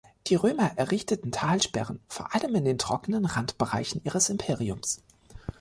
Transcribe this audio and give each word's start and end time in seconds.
Die 0.25 0.33
Römer 0.33 0.65
errichteten 0.77 1.31
Talsperren 1.31 1.99
vor 2.07 2.33
allem 2.33 2.55
in 2.55 2.65
den 2.65 2.79
trockenen 2.79 3.23
Randbereichen 3.25 4.01
ihres 4.03 4.29
Imperiums. 4.29 5.03